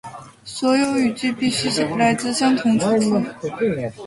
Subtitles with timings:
[0.43, 3.21] 所有语句必须来自相同出处